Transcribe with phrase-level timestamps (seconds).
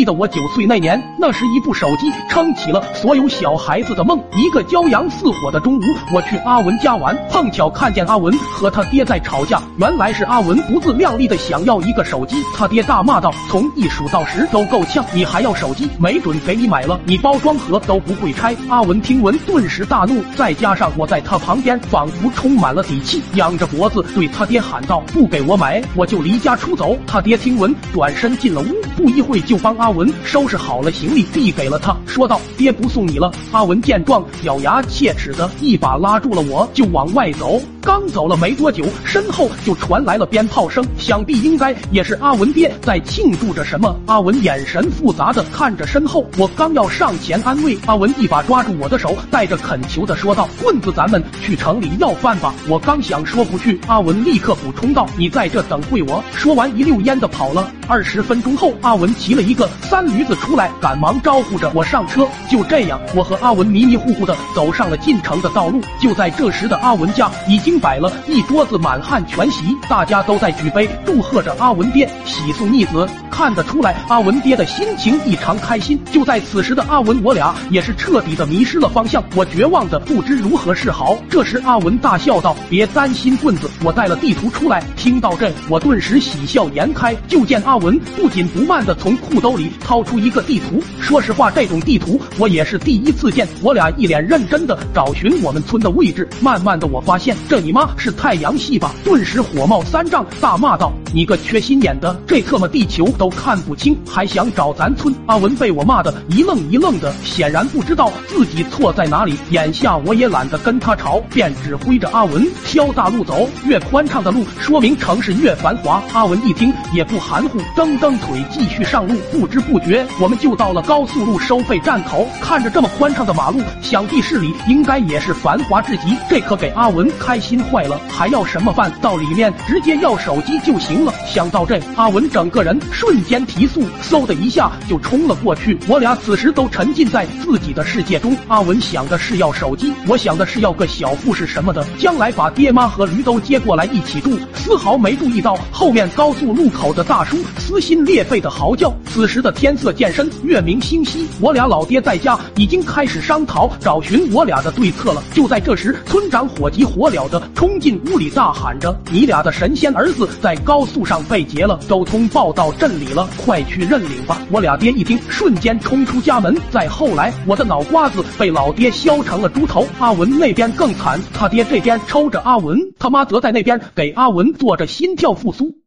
[0.00, 4.18] 记得我九岁那年，那时一部手机撑起了所有小孩子的梦。
[4.34, 9.60] 一个骄阳似火的中午，我去阿文家玩，碰巧看见阿文和他爹在吵架。
[9.76, 15.86] 原来是阿文不自量力的想要一个手机，他爹大骂道：“从一数到十都够呛，你还要手机？
[15.98, 37.60] 没准给你买了，你包装盒都不会拆。”阿文听闻顿时大怒，再加上我在他旁边，仿佛充满了底气，仰着脖子对他爹喊道：“不给我买，我就离家出走。”他爹听闻，转身进了屋，不一会就帮阿阿文收拾好了行李，递给了他，说道：“爹不送你了。”阿文见状，咬牙切齿的一把拉住了我，就往外走。
[37.82, 43.98] 刚走了没多久，身后就传来了鞭炮声，想必应该也是阿文爹在庆祝着什么。
[44.06, 57.68] 阿文眼神复杂的看着身后，我刚要上前安慰，阿文一把抓住我的手，带着恳求的说道：“棍子，咱们去城里要饭吧。”我刚想说不去，阿文立刻补充道：“你在这等会我。”说完一溜烟的跑了。
[57.90, 62.24] 二十分钟后，阿文骑了一个三驴子出来，赶忙招呼着我上车。
[62.48, 65.82] 就这样，我和阿文迷迷糊糊的走上了进城的道路。
[66.00, 67.80] 就在这时的阿文家已经。
[67.80, 73.08] 摆了一桌子满汉全席，大家都在举杯祝贺着阿文爹喜送逆子。
[73.40, 75.98] 看得出来，阿文爹的心情异常开心。
[76.12, 81.16] 就在此时的阿文，我俩也是彻底的迷失了方向，我绝望的不知如何是好。
[81.30, 87.16] 这时，阿文大笑道：“别担心，棍子，我带了地图出来。”听到这，我顿时喜笑颜开。
[87.28, 90.82] 就见阿文不紧不慢的从裤兜里掏出一个地图。
[91.00, 93.48] 说实话，这种地图我也是第一次见。
[93.62, 96.28] 我俩一脸认真的找寻我们村的位置。
[96.42, 97.58] 慢慢的，我发现这。
[97.58, 98.94] 你妈是太阳系吧？
[99.02, 109.36] 顿时火冒三丈，大骂道：“你个缺心眼的，这特么地球都看不清，还想找咱村？”阿文被我骂的一愣一愣的，显然不知道自己错在哪里。
[109.50, 113.48] 眼下我也懒得跟他吵，便指挥着阿文挑大路走。
[113.64, 116.02] 越宽敞的路，说明城市越繁华。
[116.12, 119.16] 阿文一听也不含糊，蹬蹬腿继续上路。
[119.30, 122.26] 不知不觉，我们就到了高速路收费站口。
[122.40, 126.16] 看着这么宽敞的马路，想必市里应该也是繁华至极。
[126.28, 127.60] 这可给阿文开心。
[127.70, 128.90] 坏了，还要什么饭？
[129.00, 131.12] 到里面直接要手机就行了。
[131.26, 135.78] 想到这，阿文整个人瞬间提速，嗖的一下就冲了过去。
[135.88, 138.36] 我俩此时都沉浸在自己的世界中。
[138.48, 144.38] 阿文想的是要手机，我想的是要个小护士什么的，将来把爹妈和驴都接过来一起住。
[144.54, 148.94] 丝毫没注意到后面高速路口的大叔撕心裂肺的嚎叫。
[149.12, 155.22] 此时的天色渐深，月明星稀，我俩老爹在家已经开始商讨找寻我俩的对策了。
[155.34, 157.40] 就在这时，村长火急火燎的。
[157.54, 166.54] 冲进屋里，大喊着：“你俩的神仙儿子在高速上被劫了，周通报到镇里了，快去认领吧！”我俩爹一听，瞬间冲出家门。
[166.70, 169.86] 再后来，我的脑瓜子被老爹削成了猪头。
[170.00, 175.78] 阿文那边更惨，他爹这边抽着阿文，他妈则在那边给阿文做着心跳复苏。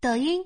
[0.00, 0.44] 抖音。